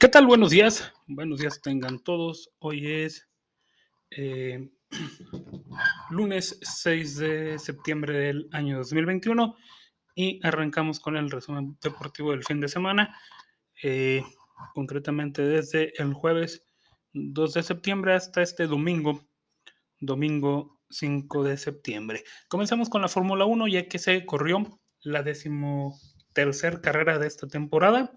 ¿Qué 0.00 0.08
tal? 0.08 0.26
Buenos 0.26 0.48
días. 0.48 0.90
Buenos 1.06 1.40
días 1.40 1.60
tengan 1.60 1.98
todos. 1.98 2.50
Hoy 2.58 2.90
es 2.90 3.28
eh, 4.10 4.70
lunes 6.10 6.58
6 6.62 7.16
de 7.18 7.58
septiembre 7.58 8.18
del 8.18 8.48
año 8.52 8.78
2021 8.78 9.54
y 10.14 10.40
arrancamos 10.42 11.00
con 11.00 11.18
el 11.18 11.30
resumen 11.30 11.76
deportivo 11.82 12.30
del 12.30 12.44
fin 12.44 12.62
de 12.62 12.68
semana. 12.68 13.14
Eh, 13.82 14.24
concretamente 14.72 15.42
desde 15.42 15.92
el 16.02 16.14
jueves 16.14 16.66
2 17.12 17.52
de 17.52 17.62
septiembre 17.62 18.14
hasta 18.14 18.40
este 18.40 18.66
domingo, 18.66 19.20
domingo 19.98 20.80
5 20.88 21.44
de 21.44 21.58
septiembre. 21.58 22.24
Comenzamos 22.48 22.88
con 22.88 23.02
la 23.02 23.08
Fórmula 23.08 23.44
1 23.44 23.68
ya 23.68 23.86
que 23.86 23.98
se 23.98 24.24
corrió 24.24 24.80
la 25.02 25.22
decimotercer 25.22 26.80
carrera 26.80 27.18
de 27.18 27.26
esta 27.26 27.48
temporada. 27.48 28.14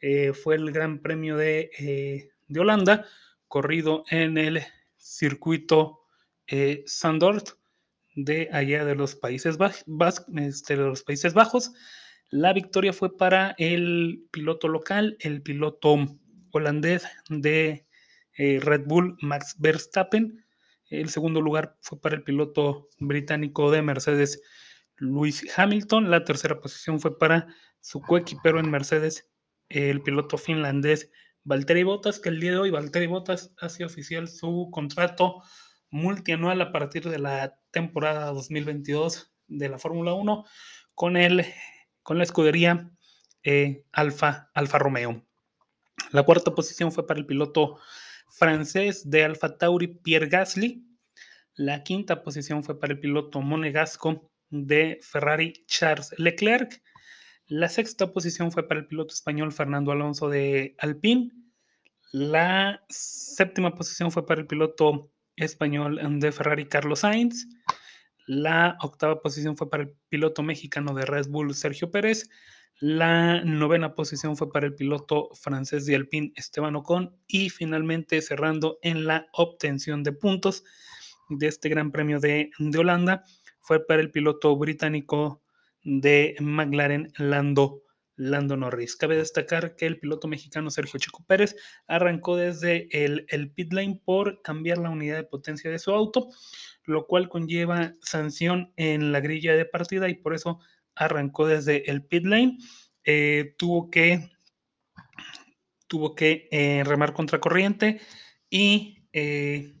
Eh, 0.00 0.32
fue 0.32 0.56
el 0.56 0.72
Gran 0.72 1.00
Premio 1.00 1.36
de, 1.36 1.70
eh, 1.78 2.30
de, 2.48 2.60
Holanda, 2.60 3.06
corrido 3.48 4.04
en 4.10 4.36
el 4.36 4.62
circuito 4.96 6.00
eh, 6.46 6.82
Sandort 6.86 7.50
de 8.14 8.48
allá 8.52 8.84
de 8.84 8.94
los 8.94 9.14
Países, 9.14 9.58
este, 10.36 10.76
de 10.76 10.82
los 10.82 11.02
Países 11.02 11.34
Bajos. 11.34 11.72
La 12.30 12.52
victoria 12.52 12.92
fue 12.92 13.16
para 13.16 13.54
el 13.58 14.26
piloto 14.30 14.68
local, 14.68 15.16
el 15.20 15.42
piloto 15.42 15.96
holandés 16.50 17.06
de 17.28 17.86
Red 18.36 18.84
Bull, 18.86 19.16
Max 19.20 19.56
Verstappen. 19.58 20.44
El 20.88 21.08
segundo 21.08 21.40
lugar 21.40 21.76
fue 21.80 22.00
para 22.00 22.16
el 22.16 22.22
piloto 22.22 22.88
británico 22.98 23.70
de 23.70 23.82
Mercedes, 23.82 24.42
Lewis 24.98 25.46
Hamilton. 25.56 26.10
La 26.10 26.24
tercera 26.24 26.60
posición 26.60 27.00
fue 27.00 27.18
para 27.18 27.46
su 27.80 28.00
coequipero 28.00 28.58
en 28.58 28.70
Mercedes, 28.70 29.28
el 29.68 30.02
piloto 30.02 30.38
finlandés 30.38 31.10
Valtteri 31.44 31.82
Bottas, 31.84 32.18
que 32.18 32.28
el 32.28 32.40
día 32.40 32.52
de 32.52 32.58
hoy 32.58 32.70
Valtteri 32.70 33.06
Bottas 33.06 33.54
hace 33.58 33.84
oficial 33.84 34.28
su 34.28 34.68
contrato 34.72 35.42
multianual 35.90 36.60
a 36.60 36.72
partir 36.72 37.08
de 37.08 37.18
la 37.18 37.58
temporada 37.70 38.32
2022 38.32 39.32
de 39.46 39.68
la 39.68 39.78
Fórmula 39.78 40.12
1 40.14 40.44
con, 40.94 41.16
el, 41.16 41.46
con 42.02 42.18
la 42.18 42.24
escudería 42.24 42.90
eh, 43.44 43.84
Alfa, 43.92 44.50
Alfa 44.54 44.78
Romeo. 44.78 45.24
La 46.10 46.24
cuarta 46.24 46.54
posición 46.54 46.92
fue 46.92 47.06
para 47.06 47.20
el 47.20 47.26
piloto 47.26 47.78
francés 48.28 49.08
de 49.08 49.24
Alfa 49.24 49.56
Tauri, 49.56 49.88
Pierre 49.88 50.28
Gasly. 50.28 50.84
La 51.54 51.82
quinta 51.84 52.22
posición 52.22 52.64
fue 52.64 52.78
para 52.78 52.94
el 52.94 53.00
piloto 53.00 53.40
monegasco 53.40 54.30
de 54.50 54.98
Ferrari, 55.02 55.64
Charles 55.66 56.14
Leclerc. 56.18 56.82
La 57.48 57.68
sexta 57.68 58.12
posición 58.12 58.50
fue 58.50 58.66
para 58.66 58.80
el 58.80 58.88
piloto 58.88 59.14
español 59.14 59.52
Fernando 59.52 59.92
Alonso 59.92 60.28
de 60.28 60.74
Alpine. 60.78 61.30
La 62.10 62.84
séptima 62.88 63.72
posición 63.72 64.10
fue 64.10 64.26
para 64.26 64.40
el 64.40 64.48
piloto 64.48 65.12
español 65.36 66.00
de 66.18 66.32
Ferrari 66.32 66.66
Carlos 66.66 67.00
Sainz. 67.00 67.46
La 68.26 68.76
octava 68.80 69.22
posición 69.22 69.56
fue 69.56 69.70
para 69.70 69.84
el 69.84 69.94
piloto 70.08 70.42
mexicano 70.42 70.92
de 70.92 71.04
Red 71.04 71.28
Bull 71.28 71.54
Sergio 71.54 71.92
Pérez. 71.92 72.28
La 72.80 73.44
novena 73.44 73.94
posición 73.94 74.36
fue 74.36 74.50
para 74.50 74.66
el 74.66 74.74
piloto 74.74 75.30
francés 75.34 75.86
de 75.86 75.94
Alpine 75.94 76.32
Esteban 76.34 76.74
Ocon. 76.74 77.16
Y 77.28 77.50
finalmente 77.50 78.20
cerrando 78.22 78.80
en 78.82 79.06
la 79.06 79.28
obtención 79.32 80.02
de 80.02 80.10
puntos 80.10 80.64
de 81.28 81.46
este 81.46 81.68
Gran 81.68 81.92
Premio 81.92 82.18
de, 82.18 82.50
de 82.58 82.78
Holanda 82.78 83.22
fue 83.60 83.86
para 83.86 84.02
el 84.02 84.10
piloto 84.10 84.56
británico 84.56 85.44
de 85.86 86.34
McLaren 86.40 87.12
Lando, 87.16 87.84
Lando 88.16 88.56
Norris. 88.56 88.96
Cabe 88.96 89.16
destacar 89.16 89.76
que 89.76 89.86
el 89.86 90.00
piloto 90.00 90.26
mexicano 90.26 90.68
Sergio 90.70 90.98
Chico 90.98 91.24
Pérez 91.26 91.54
arrancó 91.86 92.36
desde 92.36 92.88
el, 93.04 93.24
el 93.28 93.52
pit 93.52 93.72
lane 93.72 94.00
por 94.04 94.42
cambiar 94.42 94.78
la 94.78 94.90
unidad 94.90 95.16
de 95.16 95.22
potencia 95.22 95.70
de 95.70 95.78
su 95.78 95.92
auto, 95.92 96.28
lo 96.84 97.06
cual 97.06 97.28
conlleva 97.28 97.94
sanción 98.02 98.72
en 98.76 99.12
la 99.12 99.20
grilla 99.20 99.54
de 99.54 99.64
partida 99.64 100.08
y 100.08 100.14
por 100.14 100.34
eso 100.34 100.58
arrancó 100.96 101.46
desde 101.46 101.88
el 101.88 102.04
pit 102.04 102.24
lane. 102.24 102.58
Eh, 103.04 103.54
tuvo 103.56 103.88
que, 103.88 104.28
tuvo 105.86 106.16
que 106.16 106.48
eh, 106.50 106.82
remar 106.84 107.12
contracorriente 107.12 108.00
y 108.50 109.04
eh, 109.12 109.72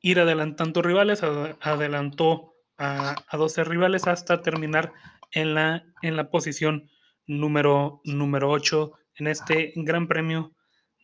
ir 0.00 0.18
adelantando 0.18 0.82
rivales, 0.82 1.22
adelantó 1.22 2.51
a, 2.82 3.36
12 3.36 3.64
rivales 3.64 4.06
hasta 4.06 4.42
terminar 4.42 4.92
en 5.30 5.54
la, 5.54 5.84
en 6.02 6.16
la 6.16 6.30
posición 6.30 6.90
número, 7.26 8.00
número 8.04 8.50
8 8.50 8.92
en 9.16 9.26
este 9.28 9.72
Gran 9.76 10.08
Premio 10.08 10.54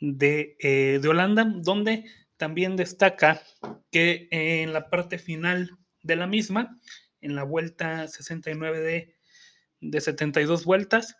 de, 0.00 0.56
eh, 0.60 0.98
de, 1.00 1.08
Holanda, 1.08 1.44
donde 1.44 2.04
también 2.36 2.76
destaca 2.76 3.42
que 3.90 4.28
en 4.30 4.72
la 4.72 4.90
parte 4.90 5.18
final 5.18 5.70
de 6.02 6.16
la 6.16 6.26
misma, 6.26 6.78
en 7.20 7.34
la 7.34 7.44
vuelta 7.44 8.08
69 8.08 8.80
de, 8.80 9.14
de 9.80 10.00
72 10.00 10.64
vueltas, 10.64 11.16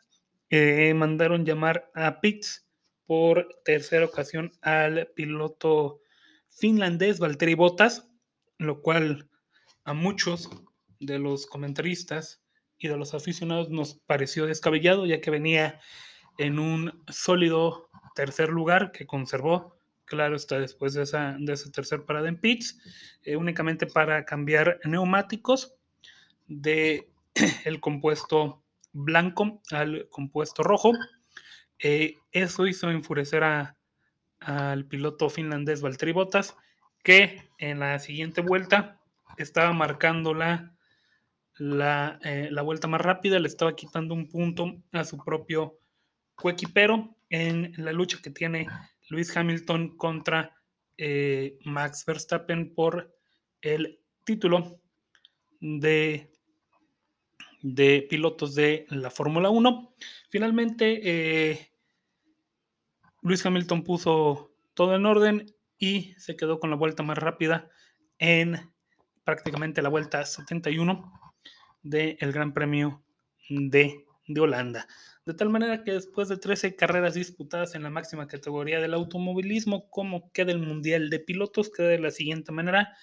eh, 0.51 0.93
mandaron 0.95 1.45
llamar 1.45 1.91
a 1.95 2.21
Pitts 2.21 2.67
por 3.07 3.49
tercera 3.65 4.07
ocasión 4.07 4.53
al 4.63 5.09
piloto 5.15 6.01
finlandés 6.49 7.21
Valtteri 7.21 7.55
Bottas, 7.55 8.09
lo 8.59 8.83
cual 8.83 9.29
a 9.89 9.95
muchos 9.95 10.51
de 11.01 11.19
los 11.19 11.47
comentaristas 11.47 12.43
y 12.77 12.89
de 12.89 12.99
los 12.99 13.15
aficionados 13.15 13.71
nos 13.71 13.95
pareció 13.95 14.45
descabellado, 14.45 15.07
ya 15.07 15.23
que 15.23 15.31
venía 15.31 15.81
en 16.37 16.59
un 16.59 17.03
sólido 17.09 17.89
tercer 18.15 18.51
lugar 18.51 18.93
que 18.93 19.07
conservó, 19.07 19.79
claro 20.05 20.37
está, 20.37 20.61
después 20.61 20.93
de 20.93 21.05
esa, 21.05 21.37
de 21.39 21.57
tercer 21.73 22.05
parada 22.05 22.29
en 22.29 22.39
pits, 22.39 22.79
eh, 23.23 23.37
únicamente 23.37 23.87
para 23.87 24.27
cambiar 24.27 24.79
neumáticos 24.85 25.75
de 26.47 27.09
el 27.65 27.81
compuesto 27.81 28.63
blanco 28.93 29.63
al 29.71 30.07
compuesto 30.11 30.63
rojo. 30.63 30.93
Eh, 31.79 32.17
eso 32.33 32.67
hizo 32.67 32.91
enfurecer 32.91 33.43
al 34.41 34.85
piloto 34.85 35.31
finlandés 35.31 35.81
Valtteri 35.81 36.13
Bottas, 36.13 36.55
que 37.03 37.49
en 37.57 37.79
la 37.79 37.99
siguiente 37.99 38.43
vuelta 38.43 38.98
estaba 39.43 39.73
marcando 39.73 40.35
la, 40.35 40.75
eh, 41.59 42.49
la, 42.51 42.63
vuelta 42.63 42.89
más 42.89 43.01
rápida, 43.01 43.39
le 43.39 43.49
estaba 43.49 43.75
quitando 43.75 44.15
un 44.15 44.29
punto 44.29 44.83
a 44.93 45.05
su 45.05 45.19
propio 45.19 45.79
coequipero 46.35 47.17
en 47.31 47.73
la 47.77 47.93
lucha 47.93 48.19
que 48.23 48.31
tiene 48.31 48.67
Luis 49.09 49.37
Hamilton 49.37 49.97
contra 49.97 50.55
eh, 50.97 51.59
Max 51.65 52.05
Verstappen 52.07 52.75
por 52.75 53.15
el 53.61 54.01
título 54.25 54.81
de, 55.61 56.33
de 57.63 58.07
pilotos 58.09 58.55
de 58.55 58.87
la 58.91 59.11
Fórmula 59.11 59.51
1. 59.51 59.95
Finalmente, 60.31 61.01
eh, 61.03 61.73
Luis 63.23 63.45
Hamilton 63.45 63.83
puso 63.83 64.55
todo 64.75 64.95
en 64.95 65.07
orden 65.07 65.47
y 65.79 66.15
se 66.19 66.37
quedó 66.37 66.61
con 66.61 66.71
la 66.71 66.77
vuelta 66.77 67.03
más 67.03 67.19
rápida 67.19 67.69
en 68.19 68.73
prácticamente 69.29 69.83
la 69.83 69.91
vuelta 69.91 70.25
71 70.25 71.13
del 71.83 72.33
Gran 72.33 72.55
Premio 72.55 73.05
de, 73.51 74.07
de 74.27 74.41
Holanda. 74.41 74.89
De 75.27 75.35
tal 75.35 75.51
manera 75.51 75.85
que 75.85 75.93
después 75.93 76.31
de 76.31 76.39
13 76.39 76.77
carreras 76.77 77.13
disputadas 77.13 77.75
en 77.75 77.83
la 77.83 77.91
máxima 77.91 78.27
categoría 78.27 78.81
del 78.81 78.95
automovilismo, 78.95 79.91
como 79.91 80.33
queda 80.33 80.53
el 80.53 80.61
Mundial 80.61 81.11
de 81.11 81.21
Pilotos, 81.21 81.69
queda 81.69 81.89
de 81.89 81.99
la 81.99 82.11
siguiente 82.11 82.53
manera. 82.53 82.97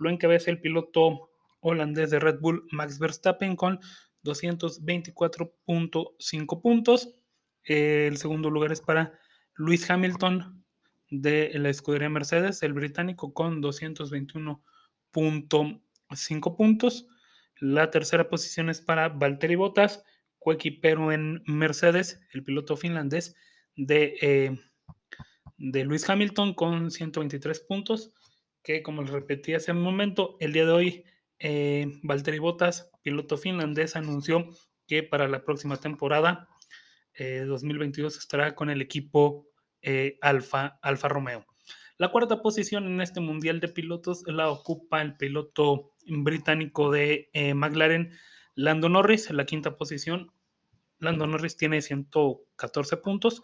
Lo 0.00 0.10
encabeza 0.10 0.50
el 0.50 0.60
piloto 0.60 1.30
holandés 1.60 2.10
de 2.10 2.18
Red 2.18 2.40
Bull, 2.40 2.66
Max 2.72 2.98
Verstappen, 2.98 3.54
con 3.54 3.78
224.5 4.24 6.60
puntos. 6.60 7.14
El 7.62 8.16
segundo 8.16 8.50
lugar 8.50 8.72
es 8.72 8.80
para 8.80 9.16
Luis 9.54 9.88
Hamilton 9.88 10.64
de 11.08 11.52
la 11.54 11.68
escudería 11.68 12.08
Mercedes, 12.08 12.64
el 12.64 12.72
británico, 12.72 13.32
con 13.32 13.60
221 13.60 14.64
5 15.12 16.56
puntos. 16.56 17.06
La 17.60 17.90
tercera 17.90 18.28
posición 18.28 18.70
es 18.70 18.80
para 18.80 19.08
Valtteri 19.08 19.56
Bottas, 19.56 20.04
coequipero 20.38 21.12
en 21.12 21.42
Mercedes, 21.46 22.20
el 22.32 22.44
piloto 22.44 22.76
finlandés 22.76 23.34
de, 23.74 24.16
eh, 24.20 24.58
de 25.56 25.84
Luis 25.84 26.08
Hamilton 26.08 26.54
con 26.54 26.90
123 26.90 27.60
puntos, 27.60 28.12
que 28.62 28.82
como 28.82 29.02
les 29.02 29.10
repetí 29.10 29.54
hace 29.54 29.72
un 29.72 29.82
momento, 29.82 30.36
el 30.40 30.52
día 30.52 30.66
de 30.66 30.72
hoy 30.72 31.04
eh, 31.40 31.86
Valtteri 32.02 32.38
Bottas, 32.38 32.90
piloto 33.02 33.36
finlandés, 33.36 33.96
anunció 33.96 34.48
que 34.86 35.02
para 35.02 35.28
la 35.28 35.44
próxima 35.44 35.76
temporada 35.76 36.48
2022 37.18 38.14
eh, 38.14 38.18
estará 38.18 38.54
con 38.54 38.70
el 38.70 38.80
equipo 38.80 39.48
Alfa, 40.20 40.78
Alfa 40.82 41.08
Romeo. 41.08 41.47
La 41.98 42.10
cuarta 42.12 42.40
posición 42.42 42.86
en 42.86 43.00
este 43.00 43.18
Mundial 43.18 43.58
de 43.58 43.66
Pilotos 43.66 44.22
la 44.26 44.50
ocupa 44.50 45.02
el 45.02 45.16
piloto 45.16 45.94
británico 46.06 46.92
de 46.92 47.28
eh, 47.32 47.54
McLaren, 47.54 48.12
Lando 48.54 48.88
Norris. 48.88 49.32
La 49.32 49.46
quinta 49.46 49.76
posición 49.76 50.30
Lando 51.00 51.26
Norris 51.26 51.56
tiene 51.56 51.82
114 51.82 52.98
puntos. 52.98 53.42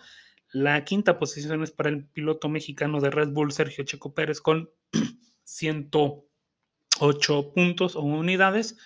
La 0.53 0.85
quinta 0.85 1.19
posición 1.19 1.65
es 1.65 1.73
para 1.73 1.91
el 1.91 2.07
piloto 2.07 2.49
mexicano 2.49 3.01
de 3.01 3.11
Red 3.11 3.31
Bull, 3.31 3.51
Sergio 3.51 3.83
Checo 3.83 4.15
Pérez, 4.15 4.41
con 4.41 4.71
108 5.43 7.53
puntos 7.53 7.97
o 7.97 8.03
unidades. 8.03 8.77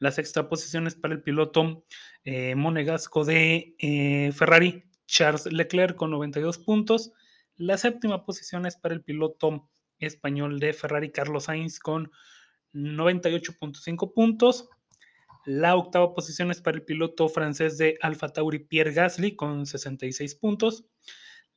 La 0.00 0.10
sexta 0.10 0.48
posición 0.48 0.88
es 0.88 0.96
para 0.96 1.14
el 1.14 1.22
piloto 1.22 1.84
eh, 2.24 2.56
monegasco 2.56 3.24
de 3.24 3.76
eh, 3.78 4.32
Ferrari, 4.32 4.82
Charles 5.06 5.46
Leclerc, 5.46 5.94
con 5.94 6.10
92 6.10 6.58
puntos. 6.58 7.12
La 7.56 7.76
séptima 7.78 8.24
posición 8.24 8.66
es 8.66 8.76
para 8.76 8.94
el 8.94 9.02
piloto 9.02 9.68
español 9.98 10.58
de 10.58 10.72
Ferrari, 10.72 11.12
Carlos 11.12 11.44
Sainz, 11.44 11.78
con 11.78 12.10
98.5 12.72 14.12
puntos. 14.14 14.68
La 15.44 15.76
octava 15.76 16.14
posición 16.14 16.50
es 16.50 16.60
para 16.60 16.76
el 16.76 16.84
piloto 16.84 17.28
francés 17.28 17.76
de 17.76 17.98
Alfa 18.00 18.28
Tauri, 18.28 18.60
Pierre 18.60 18.92
Gasly, 18.92 19.36
con 19.36 19.66
66 19.66 20.34
puntos. 20.36 20.86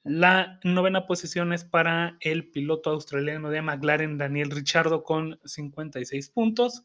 La 0.03 0.59
novena 0.63 1.07
posición 1.07 1.53
es 1.53 1.63
para 1.63 2.17
el 2.19 2.49
piloto 2.51 2.91
australiano 2.91 3.49
de 3.49 3.61
McLaren, 3.61 4.17
Daniel 4.17 4.51
Richardo, 4.51 5.03
con 5.03 5.39
56 5.45 6.29
puntos. 6.29 6.83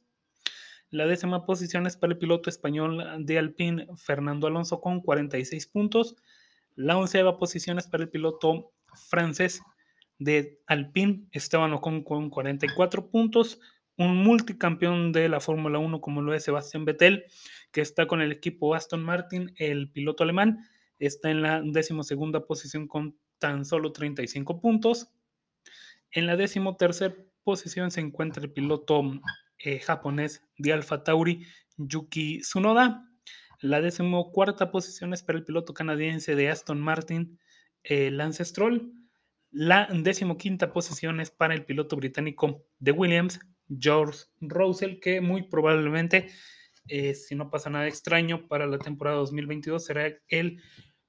La 0.90 1.06
décima 1.06 1.44
posición 1.44 1.86
es 1.86 1.96
para 1.96 2.12
el 2.14 2.18
piloto 2.18 2.48
español 2.48 3.24
de 3.24 3.38
Alpine, 3.38 3.88
Fernando 3.96 4.46
Alonso, 4.46 4.80
con 4.80 5.00
46 5.00 5.66
puntos. 5.66 6.16
La 6.74 6.96
onceava 6.96 7.38
posición 7.38 7.78
es 7.78 7.86
para 7.86 8.04
el 8.04 8.10
piloto 8.10 8.72
francés 8.94 9.62
de 10.18 10.60
Alpine, 10.66 11.26
Esteban 11.32 11.72
Ocon, 11.72 12.04
con 12.04 12.30
44 12.30 13.10
puntos. 13.10 13.60
Un 13.96 14.16
multicampeón 14.16 15.12
de 15.12 15.28
la 15.28 15.40
Fórmula 15.40 15.78
1 15.78 16.00
como 16.00 16.22
lo 16.22 16.32
es 16.32 16.44
Sebastián 16.44 16.84
Vettel, 16.84 17.24
que 17.70 17.80
está 17.80 18.06
con 18.06 18.22
el 18.22 18.32
equipo 18.32 18.74
Aston 18.74 19.02
Martin, 19.02 19.52
el 19.56 19.90
piloto 19.90 20.22
alemán, 20.24 20.66
está 20.98 21.30
en 21.30 21.42
la 21.42 21.62
decimosegunda 21.62 22.46
posición 22.46 22.88
con 22.88 23.18
tan 23.38 23.64
solo 23.64 23.92
35 23.92 24.60
puntos. 24.60 25.08
En 26.12 26.26
la 26.26 26.36
decimotercera 26.36 27.14
posición 27.42 27.90
se 27.90 28.00
encuentra 28.00 28.42
el 28.42 28.52
piloto 28.52 29.02
eh, 29.58 29.78
japonés 29.80 30.42
de 30.56 30.72
Alfa 30.72 31.04
Tauri, 31.04 31.46
Yuki 31.76 32.40
Tsunoda. 32.40 33.06
La 33.60 33.80
decimocuarta 33.80 34.70
posición 34.70 35.12
es 35.12 35.22
para 35.22 35.38
el 35.38 35.44
piloto 35.44 35.74
canadiense 35.74 36.34
de 36.34 36.48
Aston 36.48 36.80
Martin, 36.80 37.38
eh, 37.84 38.10
Lance 38.10 38.44
Stroll. 38.44 38.92
La 39.50 39.88
decimoquinta 39.92 40.72
posición 40.72 41.20
es 41.20 41.30
para 41.30 41.54
el 41.54 41.64
piloto 41.64 41.96
británico 41.96 42.64
de 42.78 42.92
Williams, 42.92 43.40
George 43.68 44.20
Russell, 44.40 45.00
que 45.00 45.20
muy 45.20 45.42
probablemente, 45.42 46.28
eh, 46.88 47.14
si 47.14 47.34
no 47.34 47.50
pasa 47.50 47.70
nada 47.70 47.88
extraño, 47.88 48.46
para 48.48 48.66
la 48.66 48.78
temporada 48.78 49.16
2022 49.18 49.84
será 49.84 50.12
el 50.28 50.62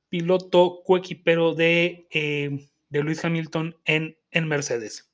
piloto 0.09 0.81
coequipero 0.83 1.53
de, 1.53 2.07
de 2.89 3.03
Lewis 3.03 3.23
Hamilton 3.23 3.75
en, 3.85 4.17
en 4.31 4.47
Mercedes. 4.47 5.11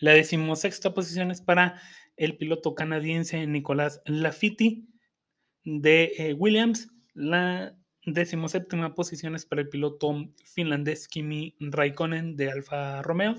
La 0.00 0.12
decimosexta 0.12 0.94
posición 0.94 1.30
es 1.30 1.42
para 1.42 1.80
el 2.16 2.36
piloto 2.36 2.74
canadiense 2.74 3.46
Nicolás 3.46 4.02
Lafitti 4.06 4.88
de 5.64 6.12
eh, 6.16 6.32
Williams. 6.34 6.88
La 7.14 7.76
decimoséptima 8.04 8.94
posición 8.94 9.34
es 9.34 9.46
para 9.46 9.62
el 9.62 9.68
piloto 9.68 10.14
finlandés 10.44 11.08
Kimi 11.08 11.56
Raikkonen 11.60 12.36
de 12.36 12.50
Alfa 12.50 13.02
Romeo. 13.02 13.34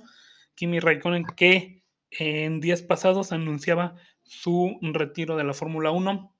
Kimi 0.55 0.79
Raikkonen 0.79 1.25
que 1.25 1.83
en 2.11 2.59
días 2.59 2.81
pasados 2.81 3.31
anunciaba 3.31 3.95
su 4.23 4.77
retiro 4.81 5.37
de 5.37 5.43
la 5.43 5.53
Fórmula 5.53 5.91
1. 5.91 6.35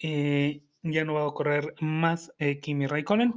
Eh, 0.00 0.62
ya 0.82 1.04
no 1.04 1.14
va 1.14 1.28
a 1.28 1.32
correr 1.32 1.74
más 1.80 2.32
eh, 2.38 2.60
Kimi 2.60 2.86
Raikkonen 2.86 3.34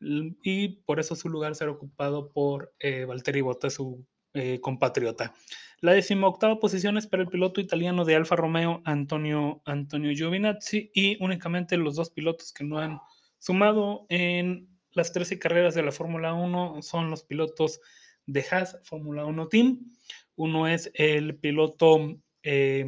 y 0.00 0.68
por 0.84 1.00
eso 1.00 1.16
su 1.16 1.28
lugar 1.28 1.54
será 1.54 1.70
ocupado 1.70 2.30
por 2.30 2.74
Valtteri 3.06 3.40
Bottas, 3.40 3.74
su 3.74 4.04
eh, 4.36 4.60
compatriota. 4.60 5.32
La 5.80 5.92
decimoctava 5.92 6.58
posición 6.58 6.98
es 6.98 7.06
para 7.06 7.22
el 7.22 7.28
piloto 7.28 7.60
italiano 7.60 8.04
de 8.04 8.16
Alfa 8.16 8.34
Romeo, 8.34 8.82
Antonio, 8.84 9.62
Antonio 9.64 10.10
Giovinazzi, 10.12 10.90
y 10.92 11.22
únicamente 11.22 11.76
los 11.76 11.94
dos 11.94 12.10
pilotos 12.10 12.52
que 12.52 12.64
no 12.64 12.78
han 12.78 12.98
sumado 13.44 14.06
en 14.08 14.70
las 14.92 15.12
13 15.12 15.38
carreras 15.38 15.74
de 15.74 15.82
la 15.82 15.92
Fórmula 15.92 16.32
1 16.32 16.80
son 16.80 17.10
los 17.10 17.24
pilotos 17.24 17.78
de 18.24 18.42
Haas 18.50 18.78
Fórmula 18.84 19.26
1 19.26 19.48
Team. 19.48 19.92
Uno 20.34 20.66
es 20.66 20.90
el 20.94 21.36
piloto 21.36 22.22
eh, 22.42 22.86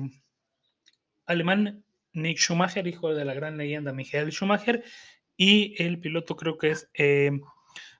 alemán 1.26 1.85
Nick 2.14 2.38
Schumacher, 2.38 2.87
hijo 2.87 3.12
de 3.12 3.26
la 3.26 3.35
gran 3.35 3.58
leyenda 3.58 3.93
Michael 3.93 4.32
Schumacher, 4.32 4.82
y 5.37 5.75
el 5.76 6.00
piloto 6.00 6.37
creo 6.37 6.56
que 6.56 6.70
es 6.70 6.88
eh, 6.94 7.38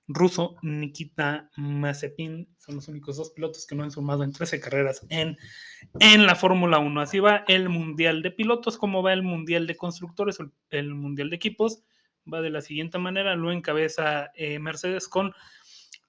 ruso 0.07 0.55
Nikita 0.63 1.51
Mazepin. 1.57 2.49
Son 2.57 2.73
los 2.73 2.87
únicos 2.87 3.17
dos 3.17 3.29
pilotos 3.29 3.67
que 3.67 3.75
no 3.75 3.83
han 3.83 3.91
sumado 3.91 4.23
en 4.23 4.33
13 4.33 4.59
carreras 4.59 5.05
en, 5.09 5.37
en 5.99 6.25
la 6.25 6.33
Fórmula 6.33 6.79
1. 6.79 7.01
Así 7.01 7.19
va 7.19 7.43
el 7.47 7.69
Mundial 7.69 8.23
de 8.23 8.31
Pilotos, 8.31 8.79
como 8.79 9.03
va 9.03 9.13
el 9.13 9.21
Mundial 9.21 9.67
de 9.67 9.77
Constructores, 9.77 10.39
el 10.71 10.95
Mundial 10.95 11.29
de 11.29 11.35
Equipos. 11.35 11.83
Va 12.31 12.41
de 12.41 12.49
la 12.49 12.61
siguiente 12.61 12.97
manera, 12.97 13.35
lo 13.35 13.51
encabeza 13.51 14.31
eh, 14.35 14.59
Mercedes 14.59 15.07
con 15.07 15.33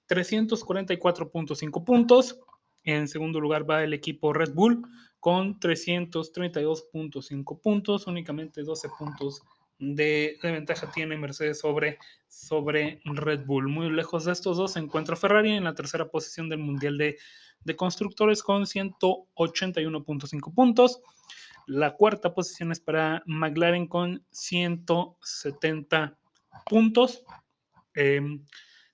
344.5 0.09 1.83
puntos. 1.83 2.39
En 2.83 3.07
segundo 3.07 3.39
lugar 3.39 3.69
va 3.69 3.83
el 3.83 3.93
equipo 3.93 4.33
Red 4.33 4.53
Bull 4.53 4.81
con 5.19 5.59
332.5 5.59 7.61
puntos, 7.61 8.07
únicamente 8.07 8.63
12 8.63 8.89
puntos 8.97 9.43
de, 9.79 10.37
ventaja 10.43 10.91
tiene 10.91 11.17
Mercedes 11.17 11.59
sobre, 11.59 11.97
sobre 12.27 13.01
Red 13.05 13.45
Bull. 13.45 13.69
Muy 13.69 13.89
lejos 13.89 14.25
de 14.25 14.33
estos 14.33 14.57
dos 14.57 14.73
se 14.73 14.79
encuentra 14.79 15.15
Ferrari 15.15 15.51
en 15.51 15.63
la 15.63 15.73
tercera 15.73 16.09
posición 16.09 16.49
del 16.49 16.59
Mundial 16.59 16.97
de, 16.97 17.17
Constructores 17.75 18.41
con 18.41 18.63
181.5 18.63 20.53
puntos. 20.53 21.01
La 21.69 21.95
cuarta 21.95 22.33
posición 22.33 22.71
es 22.71 22.79
para 22.79 23.21
McLaren 23.27 23.85
con 23.85 24.25
170 24.31 26.17
puntos. 26.65 27.23
Em, 27.93 28.43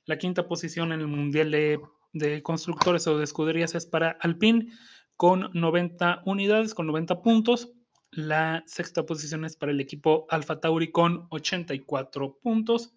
la 0.04 0.18
quinta 0.18 0.46
posición 0.46 0.92
en 0.92 1.00
el 1.00 1.08
Mundial 1.08 1.52
de, 1.52 1.80
de, 2.12 2.44
Constructores 2.44 3.08
o 3.08 3.18
de 3.18 3.24
Escuderías 3.24 3.76
es 3.76 3.86
para 3.86 4.18
Alpine 4.20 4.74
con 5.16 5.52
90 5.54 6.24
unidades, 6.26 6.74
con 6.74 6.88
90 6.88 7.22
puntos. 7.22 7.72
La 8.12 8.62
sexta 8.68 9.06
posición 9.06 9.46
es 9.46 9.56
para 9.56 9.72
el 9.72 9.80
equipo 9.80 10.26
Alfa 10.30 10.60
Tauri 10.60 10.92
con 10.92 11.28
84 11.30 12.40
puntos. 12.42 12.94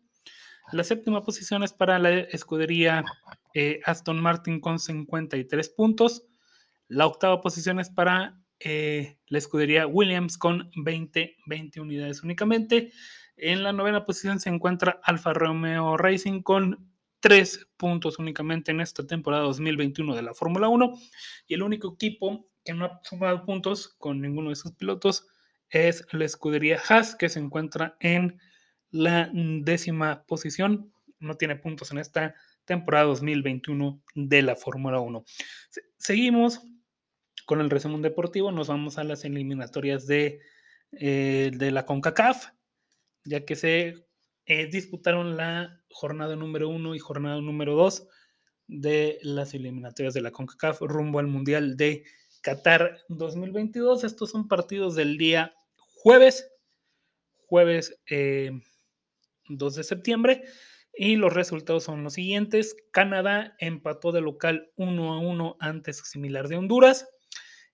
La 0.73 0.83
séptima 0.83 1.23
posición 1.23 1.63
es 1.63 1.73
para 1.73 2.01
la 2.01 2.11
escudería 2.11 3.05
eh, 3.55 3.79
Aston 3.85 4.21
Martin 4.21 4.59
con 4.59 4.81
53 4.81 5.69
puntos. 5.69 6.27
La 6.89 7.07
octava 7.07 7.41
posición 7.41 7.79
es 7.79 7.91
para 7.91 8.38
eh, 8.61 9.19
la 9.27 9.39
escudería 9.39 9.87
Williams 9.87 10.37
con 10.37 10.71
20, 10.77 11.37
20 11.47 11.81
unidades 11.81 12.23
únicamente. 12.23 12.93
En 13.37 13.63
la 13.63 13.73
novena 13.73 14.05
posición 14.05 14.41
se 14.41 14.49
encuentra 14.49 15.01
Alfa 15.05 15.33
Romeo 15.33 15.97
Racing 15.97 16.43
con 16.43 16.91
3 17.21 17.69
puntos 17.77 18.19
únicamente 18.19 18.71
en 18.71 18.81
esta 18.81 19.07
temporada 19.07 19.45
2021 19.45 20.15
de 20.15 20.23
la 20.23 20.35
Fórmula 20.35 20.69
1. 20.69 20.93
Y 21.47 21.55
el 21.55 21.63
único 21.63 21.95
equipo 21.95 22.49
que 22.65 22.75
no 22.75 22.87
ha 22.87 23.01
sumado 23.03 23.45
puntos 23.45 23.95
con 23.99 24.21
ninguno 24.21 24.51
de 24.51 24.57
sus 24.57 24.73
pilotos 24.73 25.27
es 25.71 26.07
la 26.13 26.25
escudería 26.25 26.81
Haas, 26.89 27.15
que 27.15 27.29
se 27.29 27.39
encuentra 27.39 27.97
en 28.01 28.39
la 28.91 29.31
décima 29.33 30.25
posición. 30.27 30.93
No 31.21 31.35
tiene 31.35 31.57
puntos 31.57 31.91
en 31.93 31.99
esta 31.99 32.35
temporada 32.65 33.07
2021 33.07 34.03
de 34.15 34.43
la 34.43 34.57
Fórmula 34.57 35.01
1. 35.01 35.25
Seguimos 35.97 36.61
con 37.49 37.63
el 37.63 37.71
resumen 37.71 38.03
deportivo. 38.03 38.53
Nos 38.53 38.69
vamos 38.69 38.99
a 38.99 39.05
las 39.05 39.25
eliminatorias 39.25 40.07
de, 40.07 40.41
eh, 40.93 41.51
de 41.55 41.71
la 41.71 41.87
CONCACAF, 41.87 42.51
ya 43.25 43.47
que 43.47 43.57
se 43.57 44.07
eh, 44.45 44.67
disputaron 44.67 45.39
la 45.39 45.83
jornada 45.89 46.37
número 46.37 46.69
1 46.69 46.95
y 46.95 46.99
jornada 46.99 47.41
número 47.41 47.75
2 47.75 48.07
de 48.67 49.19
las 49.23 49.55
eliminatorias 49.55 50.13
de 50.13 50.21
la 50.21 50.31
CONCACAF 50.31 50.83
rumbo 50.83 51.21
al 51.21 51.27
Mundial 51.27 51.79
de 51.79 52.05
Qatar 52.43 52.99
2022. 53.09 54.05
Estos 54.05 54.31
son 54.31 54.47
partidos 54.47 54.95
del 54.95 55.17
día 55.17 55.55
jueves, 56.03 56.53
jueves 57.47 57.99
2 58.09 58.09
eh, 58.11 58.53
de 59.49 59.85
septiembre. 59.85 60.45
Y 60.93 61.17
los 61.17 61.33
resultados 61.33 61.85
son 61.85 62.05
los 62.05 62.13
siguientes. 62.13 62.77
Canadá 62.93 63.57
empató 63.59 64.13
de 64.13 64.21
local 64.21 64.71
1 64.77 65.15
a 65.15 65.19
1 65.19 65.57
ante 65.61 65.95
similar 65.95 66.49
de 66.49 66.59
Honduras. 66.59 67.09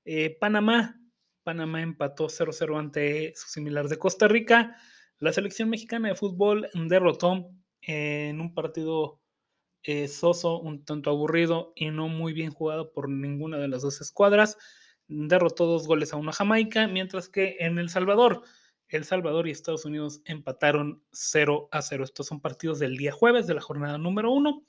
Eh, 0.04 0.36
Panamá, 0.38 1.00
Panamá 1.42 1.82
empató 1.82 2.28
0-0 2.28 2.78
ante 2.78 3.32
su 3.36 3.48
similar 3.48 3.88
de 3.88 3.98
Costa 3.98 4.28
Rica. 4.28 4.76
La 5.18 5.32
selección 5.32 5.70
mexicana 5.70 6.08
de 6.08 6.14
fútbol 6.14 6.68
derrotó 6.74 7.50
en 7.82 8.40
un 8.40 8.54
partido 8.54 9.20
eh, 9.82 10.08
soso, 10.08 10.60
un 10.60 10.84
tanto 10.84 11.10
aburrido 11.10 11.72
y 11.76 11.90
no 11.90 12.08
muy 12.08 12.32
bien 12.32 12.50
jugado 12.50 12.92
por 12.92 13.08
ninguna 13.08 13.58
de 13.58 13.68
las 13.68 13.82
dos 13.82 14.00
escuadras. 14.00 14.56
Derrotó 15.08 15.66
dos 15.66 15.86
goles 15.86 16.12
a 16.12 16.16
una 16.16 16.32
Jamaica, 16.32 16.88
mientras 16.88 17.28
que 17.28 17.56
en 17.60 17.78
El 17.78 17.90
Salvador 17.90 18.42
El 18.88 19.04
Salvador 19.04 19.48
y 19.48 19.50
Estados 19.50 19.84
Unidos 19.84 20.22
empataron 20.24 21.02
0 21.12 21.68
a 21.70 21.82
0. 21.82 22.04
Estos 22.04 22.26
son 22.26 22.40
partidos 22.40 22.78
del 22.78 22.96
día 22.96 23.12
jueves 23.12 23.46
de 23.46 23.54
la 23.54 23.60
jornada 23.60 23.98
número 23.98 24.30
1. 24.32 24.64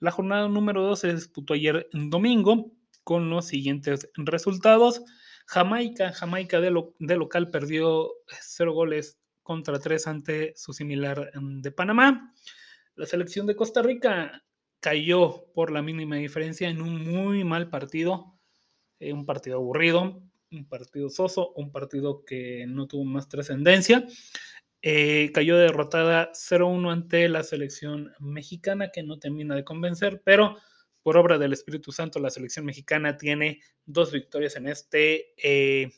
La 0.00 0.10
jornada 0.10 0.48
número 0.48 0.82
2 0.82 0.98
se 0.98 1.14
disputó 1.14 1.54
ayer 1.54 1.88
domingo 1.92 2.75
con 3.06 3.30
los 3.30 3.46
siguientes 3.46 4.10
resultados. 4.16 5.00
Jamaica, 5.46 6.12
Jamaica 6.12 6.60
de, 6.60 6.74
de 6.98 7.16
local 7.16 7.52
perdió 7.52 8.10
0 8.40 8.72
goles 8.72 9.16
contra 9.44 9.78
3 9.78 10.08
ante 10.08 10.52
su 10.56 10.72
similar 10.72 11.30
de 11.32 11.70
Panamá. 11.70 12.34
La 12.96 13.06
selección 13.06 13.46
de 13.46 13.54
Costa 13.54 13.80
Rica 13.80 14.42
cayó 14.80 15.44
por 15.54 15.70
la 15.70 15.82
mínima 15.82 16.16
diferencia 16.16 16.68
en 16.68 16.82
un 16.82 17.08
muy 17.08 17.44
mal 17.44 17.70
partido, 17.70 18.40
eh, 18.98 19.12
un 19.12 19.24
partido 19.24 19.58
aburrido, 19.58 20.20
un 20.50 20.68
partido 20.68 21.08
soso, 21.08 21.52
un 21.52 21.70
partido 21.70 22.24
que 22.24 22.66
no 22.66 22.88
tuvo 22.88 23.04
más 23.04 23.28
trascendencia. 23.28 24.04
Eh, 24.82 25.30
cayó 25.32 25.56
derrotada 25.58 26.32
0-1 26.32 26.90
ante 26.90 27.28
la 27.28 27.44
selección 27.44 28.10
mexicana, 28.18 28.90
que 28.92 29.04
no 29.04 29.20
termina 29.20 29.54
de 29.54 29.62
convencer, 29.62 30.22
pero 30.24 30.56
por 31.06 31.18
obra 31.18 31.38
del 31.38 31.52
Espíritu 31.52 31.92
Santo, 31.92 32.18
la 32.18 32.30
selección 32.30 32.64
mexicana 32.64 33.16
tiene 33.16 33.60
dos 33.84 34.10
victorias 34.10 34.56
en 34.56 34.66
este, 34.66 35.34
eh, 35.40 35.92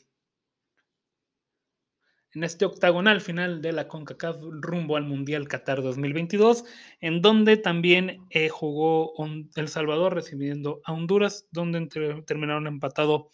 en 2.35 2.43
este 2.43 2.65
octagonal 2.65 3.19
final 3.19 3.59
de 3.59 3.71
la 3.71 3.87
CONCACAF 3.87 4.37
rumbo 4.61 4.97
al 4.97 5.05
Mundial 5.05 5.47
Qatar 5.47 5.81
2022, 5.81 6.63
en 7.01 7.23
donde 7.23 7.57
también 7.57 8.23
eh, 8.29 8.49
jugó 8.49 9.11
El 9.55 9.67
Salvador 9.67 10.13
recibiendo 10.13 10.79
a 10.85 10.93
Honduras, 10.93 11.47
donde 11.49 11.87
terminaron 12.27 12.67
empatado 12.67 13.31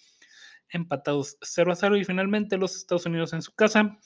empatados 0.70 1.38
0 1.42 1.74
a 1.74 1.76
0 1.76 1.98
y 1.98 2.06
finalmente 2.06 2.56
los 2.56 2.78
Estados 2.78 3.06
Unidos 3.06 3.34
en 3.34 3.42
su 3.42 3.54
casa 3.54 4.00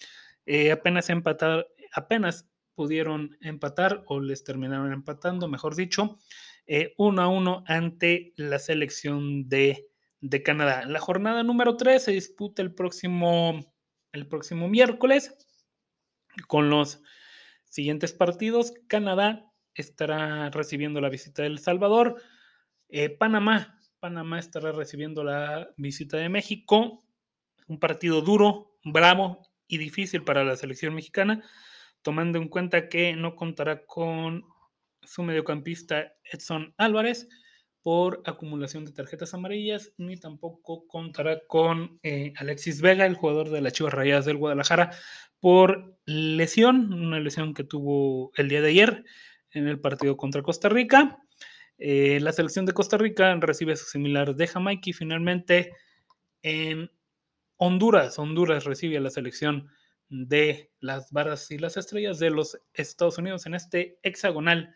eh, 0.47 0.71
apenas 0.71 1.11
empatar, 1.11 1.67
apenas 1.93 2.49
pudieron 2.73 3.37
empatar 3.41 4.03
o 4.07 4.21
les 4.21 4.43
terminaron 4.43 4.91
empatando, 4.91 5.47
mejor 5.47 5.75
dicho, 5.75 6.17
1 6.97 7.21
eh, 7.21 7.23
a 7.23 7.27
1 7.27 7.63
ante 7.67 8.33
la 8.35 8.59
selección 8.59 9.49
de, 9.49 9.89
de, 10.21 10.43
Canadá. 10.43 10.85
La 10.85 10.99
jornada 10.99 11.43
número 11.43 11.75
3 11.77 12.03
se 12.03 12.11
disputa 12.11 12.61
el 12.61 12.73
próximo, 12.73 13.59
el 14.11 14.27
próximo 14.27 14.67
miércoles 14.69 15.35
con 16.47 16.69
los 16.69 17.01
siguientes 17.65 18.13
partidos. 18.13 18.73
Canadá 18.87 19.51
estará 19.73 20.49
recibiendo 20.51 21.01
la 21.01 21.09
visita 21.09 21.41
de 21.41 21.47
El 21.49 21.59
Salvador. 21.59 22.21
Eh, 22.89 23.09
Panamá 23.09 23.79
Panamá 23.99 24.39
estará 24.39 24.71
recibiendo 24.71 25.23
la 25.23 25.71
visita 25.77 26.17
de 26.17 26.29
México. 26.29 27.03
Un 27.67 27.79
partido 27.79 28.21
duro, 28.21 28.77
bravo 28.83 29.41
y 29.67 29.77
difícil 29.77 30.23
para 30.23 30.43
la 30.43 30.55
selección 30.55 30.95
mexicana, 30.95 31.43
tomando 32.01 32.39
en 32.39 32.47
cuenta 32.47 32.87
que 32.87 33.15
no 33.15 33.35
contará 33.35 33.85
con 33.85 34.45
su 35.09 35.23
mediocampista 35.23 36.13
Edson 36.23 36.73
Álvarez 36.77 37.27
por 37.81 38.21
acumulación 38.25 38.85
de 38.85 38.91
tarjetas 38.91 39.33
amarillas, 39.33 39.91
ni 39.97 40.17
tampoco 40.17 40.85
contará 40.85 41.41
con 41.47 41.99
eh, 42.03 42.33
Alexis 42.37 42.79
Vega, 42.81 43.07
el 43.07 43.15
jugador 43.15 43.49
de 43.49 43.61
las 43.61 43.73
Chivas 43.73 43.93
Rayadas 43.93 44.25
del 44.25 44.37
Guadalajara, 44.37 44.91
por 45.39 45.97
lesión, 46.05 46.93
una 46.93 47.19
lesión 47.19 47.55
que 47.55 47.63
tuvo 47.63 48.31
el 48.35 48.49
día 48.49 48.61
de 48.61 48.69
ayer 48.69 49.03
en 49.51 49.67
el 49.67 49.79
partido 49.79 50.15
contra 50.15 50.43
Costa 50.43 50.69
Rica. 50.69 51.17
Eh, 51.79 52.19
la 52.19 52.31
selección 52.31 52.67
de 52.67 52.73
Costa 52.73 52.97
Rica 52.97 53.33
recibe 53.39 53.75
su 53.77 53.85
similar 53.85 54.35
de 54.35 54.45
Jamaica 54.45 54.91
y 54.91 54.93
finalmente 54.93 55.73
en 56.43 56.91
Honduras, 57.57 58.19
Honduras 58.19 58.65
recibe 58.65 58.97
a 58.97 59.01
la 59.01 59.09
selección 59.09 59.69
de 60.09 60.71
las 60.79 61.11
barras 61.11 61.49
y 61.49 61.57
las 61.57 61.77
estrellas 61.77 62.19
de 62.19 62.29
los 62.29 62.59
Estados 62.73 63.17
Unidos 63.17 63.47
en 63.47 63.55
este 63.55 63.99
hexagonal, 64.03 64.75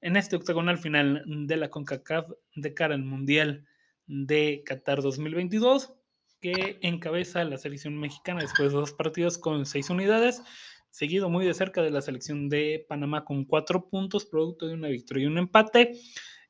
en 0.00 0.16
este 0.16 0.36
octagonal 0.36 0.78
final 0.78 1.22
de 1.26 1.56
la 1.56 1.70
CONCACAF 1.70 2.30
de 2.56 2.74
cara 2.74 2.94
al 2.94 3.04
Mundial 3.04 3.66
de 4.06 4.62
Qatar 4.64 5.02
2022, 5.02 5.94
que 6.40 6.78
encabeza 6.82 7.44
la 7.44 7.58
selección 7.58 7.98
mexicana 7.98 8.40
después 8.40 8.72
de 8.72 8.78
dos 8.78 8.92
partidos 8.92 9.38
con 9.38 9.66
seis 9.66 9.90
unidades, 9.90 10.42
seguido 10.90 11.28
muy 11.28 11.46
de 11.46 11.54
cerca 11.54 11.82
de 11.82 11.90
la 11.90 12.00
selección 12.00 12.48
de 12.48 12.84
Panamá 12.88 13.24
con 13.24 13.44
cuatro 13.44 13.88
puntos, 13.88 14.26
producto 14.26 14.66
de 14.66 14.74
una 14.74 14.88
victoria 14.88 15.24
y 15.24 15.26
un 15.26 15.38
empate. 15.38 15.92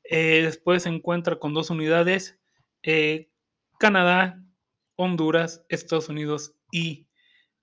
Eh, 0.03 0.41
después 0.43 0.83
se 0.83 0.89
encuentra 0.89 1.37
con 1.37 1.53
dos 1.53 1.69
unidades, 1.69 2.39
eh, 2.83 3.29
Canadá, 3.79 4.43
Honduras, 4.95 5.65
Estados 5.69 6.09
Unidos 6.09 6.55
y 6.71 7.07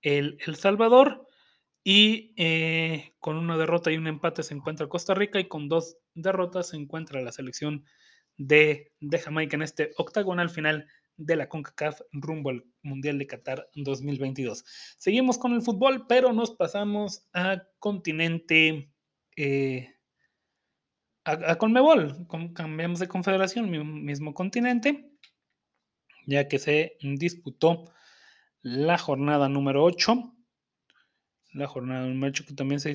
El, 0.01 0.37
el 0.45 0.55
Salvador. 0.55 1.28
Y 1.83 2.33
eh, 2.37 3.13
con 3.19 3.37
una 3.37 3.57
derrota 3.57 3.91
y 3.91 3.97
un 3.97 4.07
empate 4.07 4.43
se 4.43 4.53
encuentra 4.53 4.87
Costa 4.87 5.13
Rica 5.13 5.39
y 5.39 5.47
con 5.47 5.69
dos 5.69 5.97
derrotas 6.13 6.69
se 6.69 6.77
encuentra 6.77 7.21
la 7.21 7.31
selección 7.31 7.85
de, 8.37 8.91
Jamaica 9.23 9.55
en 9.55 9.63
este 9.63 9.91
octagonal 9.97 10.49
final 10.49 10.87
de 11.17 11.35
la 11.35 11.49
CONCACAF 11.49 12.01
rumbo 12.11 12.49
al 12.49 12.63
Mundial 12.81 13.17
de 13.17 13.27
Qatar 13.27 13.69
2022. 13.75 14.63
Seguimos 14.97 15.37
con 15.37 15.53
el 15.53 15.61
fútbol, 15.61 16.05
pero 16.07 16.31
nos 16.31 16.51
pasamos 16.51 17.27
a 17.33 17.63
continente 17.79 18.91
a, 21.25 21.55
Conmebol, 21.57 22.27
cambiamos 22.53 22.99
de 22.99 23.07
confederación, 23.07 23.69
mismo 24.03 24.33
continente, 24.33 25.11
ya 26.25 26.47
que 26.47 26.59
se 26.59 26.97
disputó 27.01 27.85
la 28.61 28.97
jornada 28.97 29.49
número 29.49 29.83
8. 29.83 30.35
La 31.53 31.67
jornada 31.67 32.05
número 32.07 32.29
8 32.29 32.45
que 32.47 32.53
también 32.53 32.79
se, 32.79 32.93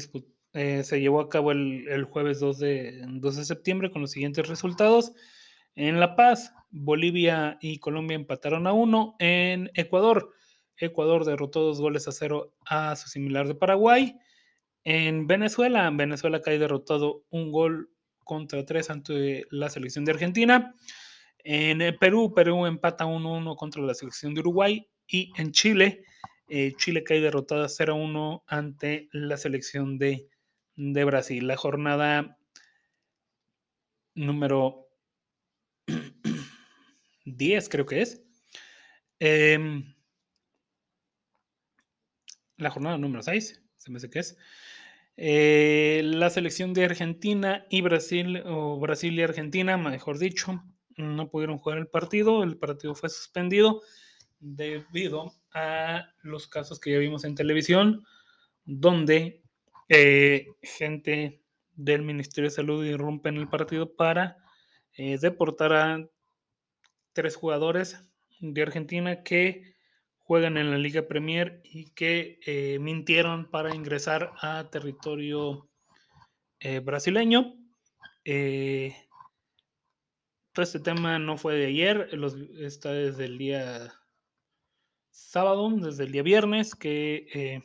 eh, 0.52 0.82
se 0.84 1.00
llevó 1.00 1.20
a 1.20 1.28
cabo 1.28 1.52
el, 1.52 2.04
jueves 2.04 2.40
2 2.40 2.58
de, 2.58 3.04
2 3.06 3.36
de 3.36 3.44
septiembre 3.44 3.90
con 3.90 4.02
los 4.02 4.12
siguientes 4.12 4.48
resultados. 4.48 5.12
En 5.74 5.98
La 5.98 6.14
Paz, 6.14 6.52
Bolivia 6.70 7.58
y 7.60 7.78
Colombia 7.78 8.14
empataron 8.14 8.66
a 8.66 8.72
1. 8.72 9.16
En 9.18 9.70
Ecuador, 9.74 10.32
Ecuador 10.76 11.24
derrotó 11.24 11.62
dos 11.62 11.80
goles 11.80 12.08
a 12.08 12.12
cero 12.12 12.54
a 12.66 12.94
su 12.96 13.08
similar 13.08 13.46
de 13.48 13.54
Paraguay. 13.54 14.16
En 14.84 15.26
Venezuela, 15.26 15.90
Venezuela 15.92 16.40
cae 16.40 16.58
derrotado 16.58 17.24
un 17.30 17.50
gol 17.50 17.90
contra 18.22 18.64
3 18.64 18.90
ante 18.90 19.44
la 19.50 19.70
selección 19.70 20.04
de 20.04 20.12
Argentina. 20.12 20.74
En 21.38 21.80
Perú, 21.98 22.32
Perú 22.34 22.66
empata 22.66 23.04
1-1 23.04 23.56
contra 23.56 23.82
la 23.82 23.94
selección 23.94 24.34
de 24.34 24.40
Uruguay. 24.40 24.88
Y 25.06 25.32
en 25.36 25.52
Chile, 25.52 26.04
eh, 26.48 26.74
Chile 26.76 27.04
cae 27.04 27.20
derrotada 27.20 27.68
0-1 27.68 28.42
ante 28.46 29.08
la 29.12 29.36
selección 29.36 29.98
de, 29.98 30.28
de, 30.76 31.04
Brasil. 31.04 31.46
La 31.46 31.56
jornada 31.56 32.38
número 34.14 34.88
10 37.24 37.68
creo 37.68 37.86
que 37.86 38.02
es. 38.02 38.22
Em, 39.20 39.94
la 42.56 42.70
jornada 42.70 42.98
número 42.98 43.22
6, 43.22 43.62
se 43.76 43.90
me 43.90 43.96
hace 43.96 44.10
que 44.10 44.18
es. 44.20 44.36
Eh, 45.16 46.02
la 46.04 46.28
selección 46.30 46.74
de 46.74 46.84
Argentina 46.84 47.66
y 47.70 47.80
Brasil, 47.82 48.42
o 48.44 48.78
Brasil 48.80 49.14
y 49.14 49.22
Argentina, 49.22 49.76
mejor 49.76 50.18
dicho, 50.18 50.62
no 50.96 51.30
pudieron 51.30 51.58
jugar 51.58 51.78
el 51.78 51.86
partido. 51.86 52.42
El 52.42 52.56
partido 52.56 52.94
fue 52.94 53.08
suspendido 53.08 53.82
debido 54.44 55.32
a 55.54 56.06
los 56.22 56.46
casos 56.46 56.78
que 56.78 56.92
ya 56.92 56.98
vimos 56.98 57.24
en 57.24 57.34
televisión, 57.34 58.04
donde 58.64 59.42
eh, 59.88 60.48
gente 60.62 61.42
del 61.72 62.02
Ministerio 62.02 62.50
de 62.50 62.54
Salud 62.54 62.84
irrumpe 62.84 63.30
en 63.30 63.36
el 63.36 63.48
partido 63.48 63.96
para 63.96 64.36
eh, 64.96 65.18
deportar 65.18 65.72
a 65.72 66.08
tres 67.12 67.36
jugadores 67.36 67.98
de 68.40 68.62
Argentina 68.62 69.22
que 69.22 69.74
juegan 70.18 70.58
en 70.58 70.70
la 70.70 70.78
Liga 70.78 71.08
Premier 71.08 71.60
y 71.64 71.90
que 71.90 72.38
eh, 72.46 72.78
mintieron 72.80 73.50
para 73.50 73.74
ingresar 73.74 74.32
a 74.40 74.68
territorio 74.70 75.68
brasileño. 76.82 77.56
Todo 80.54 80.62
este 80.62 80.80
tema 80.80 81.18
no 81.18 81.36
fue 81.36 81.56
de 81.56 81.66
ayer, 81.66 82.08
está 82.58 82.90
desde 82.90 83.26
el 83.26 83.36
día 83.36 83.92
sábado, 85.14 85.70
desde 85.70 86.04
el 86.04 86.12
día 86.12 86.22
viernes, 86.22 86.74
que, 86.74 87.62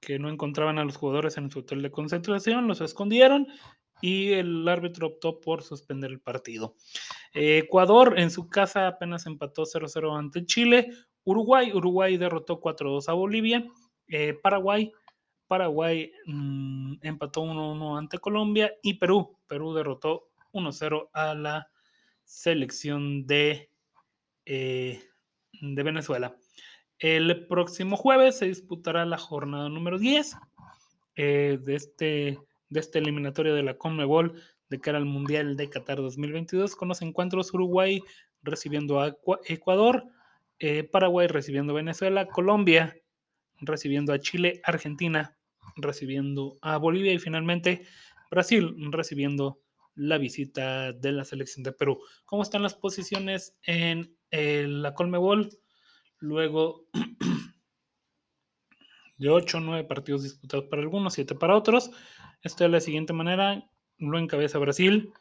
que 0.00 0.18
no 0.18 0.28
encontraban 0.28 0.78
a 0.78 0.84
los 0.84 0.96
jugadores 0.96 1.36
en 1.36 1.50
su 1.50 1.60
hotel 1.60 1.82
de 1.82 1.90
concentración, 1.90 2.66
los 2.66 2.80
escondieron 2.80 3.46
y 4.00 4.32
el 4.32 4.66
árbitro 4.66 5.06
optó 5.06 5.40
por 5.40 5.62
suspender 5.62 6.10
el 6.10 6.20
partido. 6.20 6.74
Ecuador 7.32 8.18
en 8.18 8.30
su 8.30 8.48
casa 8.48 8.88
apenas 8.88 9.26
empató 9.26 9.62
0-0 9.62 10.18
ante 10.18 10.44
Chile, 10.44 10.90
Uruguay, 11.24 11.72
Uruguay 11.72 12.16
derrotó 12.16 12.60
4-2 12.60 13.08
a 13.08 13.12
Bolivia. 13.12 13.64
Eh, 14.08 14.34
Paraguay, 14.42 14.92
Paraguay 15.46 16.12
mm, 16.26 16.94
empató 17.02 17.42
1-1 17.42 17.98
ante 17.98 18.18
Colombia. 18.18 18.72
Y 18.82 18.94
Perú, 18.94 19.38
Perú 19.46 19.74
derrotó 19.74 20.30
1-0 20.52 21.10
a 21.12 21.34
la 21.34 21.68
selección 22.24 23.26
de, 23.26 23.70
eh, 24.44 25.02
de 25.62 25.82
Venezuela. 25.82 26.36
El 26.98 27.46
próximo 27.46 27.96
jueves 27.96 28.38
se 28.38 28.46
disputará 28.46 29.06
la 29.06 29.16
jornada 29.16 29.68
número 29.68 29.98
10 29.98 30.36
eh, 31.16 31.58
de, 31.62 31.74
este, 31.74 32.38
de 32.68 32.80
este 32.80 32.98
eliminatorio 32.98 33.54
de 33.54 33.62
la 33.62 33.78
Conmebol 33.78 34.40
de 34.68 34.80
cara 34.80 34.98
al 34.98 35.04
Mundial 35.04 35.56
de 35.56 35.70
Qatar 35.70 35.98
2022 35.98 36.74
con 36.76 36.88
los 36.88 37.00
encuentros 37.02 37.54
Uruguay 37.54 38.02
recibiendo 38.42 39.00
a 39.00 39.16
Ecuador, 39.46 40.04
eh, 40.58 40.84
Paraguay 40.84 41.28
recibiendo 41.28 41.72
a 41.72 41.76
Venezuela, 41.76 42.26
Colombia 42.26 42.96
recibiendo 43.60 44.12
a 44.12 44.18
Chile, 44.18 44.60
Argentina 44.64 45.36
recibiendo 45.76 46.58
a 46.60 46.76
Bolivia 46.76 47.12
y 47.12 47.18
finalmente 47.18 47.82
Brasil 48.30 48.74
recibiendo 48.90 49.60
la 49.94 50.18
visita 50.18 50.92
de 50.92 51.12
la 51.12 51.24
selección 51.24 51.62
de 51.62 51.72
Perú. 51.72 52.00
¿Cómo 52.24 52.42
están 52.42 52.62
las 52.62 52.74
posiciones 52.74 53.56
en 53.64 54.16
eh, 54.32 54.66
la 54.66 54.94
Colmebol? 54.94 55.50
Luego 56.18 56.86
de 59.18 59.28
8 59.28 59.58
o 59.58 59.60
9 59.60 59.84
partidos 59.84 60.24
disputados 60.24 60.66
para 60.68 60.82
algunos, 60.82 61.14
7 61.14 61.36
para 61.36 61.56
otros. 61.56 61.90
Esto 62.42 62.64
de 62.64 62.70
la 62.70 62.80
siguiente 62.80 63.12
manera. 63.12 63.68
Lo 63.98 64.18
encabeza 64.18 64.58
Brasil 64.58 65.12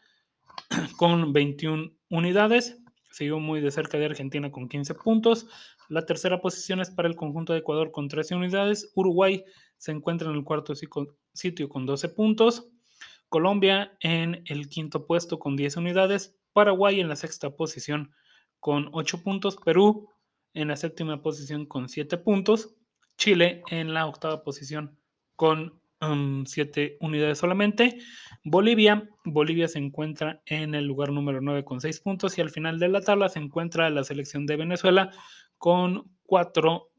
con 0.98 1.34
21 1.34 1.92
unidades. 2.10 2.82
Siguió 3.12 3.40
muy 3.40 3.60
de 3.60 3.72
cerca 3.72 3.98
de 3.98 4.06
Argentina 4.06 4.52
con 4.52 4.70
15 4.70 4.96
puntos. 4.96 5.48
La 5.90 6.06
tercera 6.06 6.42
posición 6.42 6.80
es 6.80 6.90
para 6.90 7.08
el 7.08 7.16
conjunto 7.16 7.54
de 7.54 7.60
Ecuador 7.60 7.92
con 7.92 8.08
13 8.08 8.36
unidades. 8.36 8.92
Uruguay 8.96 9.44
se 9.78 9.92
encuentra 9.92 10.30
en 10.30 10.36
el 10.36 10.44
cuarto 10.44 10.74
sitio 10.76 11.70
con 11.70 11.86
12 11.86 12.10
puntos. 12.10 12.70
Colombia 13.28 13.98
en 14.00 14.44
el 14.46 14.70
quinto 14.70 15.06
puesto 15.06 15.40
con 15.40 15.56
10 15.56 15.78
unidades. 15.78 16.38
Paraguay 16.54 17.00
en 17.00 17.10
la 17.10 17.16
sexta 17.16 17.56
posición 17.56 18.12
con 18.62 18.88
8 18.94 19.22
puntos. 19.24 19.58
Perú 19.58 20.08
en 20.54 20.70
la 20.70 20.78
séptima 20.78 21.22
posición 21.22 21.66
con 21.66 21.90
7 21.90 22.18
puntos. 22.18 22.76
Chile 23.18 23.64
en 23.70 23.94
la 23.94 24.08
octava 24.08 24.44
posición 24.44 24.98
con 25.36 25.82
7 26.46 26.98
um, 27.00 27.08
unidades 27.08 27.38
solamente. 27.38 28.00
Bolivia, 28.44 29.08
Bolivia 29.24 29.68
se 29.68 29.80
encuentra 29.80 30.42
en 30.46 30.74
el 30.74 30.86
lugar 30.86 31.12
número 31.12 31.42
9 31.42 31.64
con 31.64 31.82
6 31.82 32.00
puntos 32.00 32.38
y 32.38 32.42
al 32.42 32.50
final 32.50 32.80
de 32.80 32.90
la 32.90 33.02
tabla 33.02 33.30
se 33.30 33.40
encuentra 33.40 33.90
la 33.90 34.04
selección 34.04 34.46
de 34.46 34.56
Venezuela 34.56 35.12
con 35.58 36.12
4, 36.24 36.90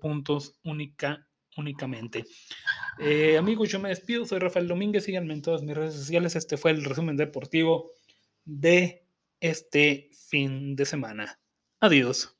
puntos 0.00 0.58
única, 0.64 1.28
únicamente. 1.56 2.24
Eh, 2.98 3.36
amigos, 3.36 3.70
yo 3.70 3.78
me 3.78 3.90
despido, 3.90 4.24
soy 4.24 4.40
Rafael 4.40 4.66
Domínguez, 4.66 5.04
síganme 5.04 5.34
en 5.34 5.42
todas 5.42 5.62
mis 5.62 5.76
redes 5.76 5.94
sociales. 5.94 6.34
Este 6.34 6.56
fue 6.56 6.72
el 6.72 6.84
resumen 6.84 7.16
deportivo 7.16 7.92
de 8.44 9.06
este 9.38 10.09
fin 10.30 10.76
de 10.76 10.86
semana. 10.86 11.38
Adiós. 11.80 12.39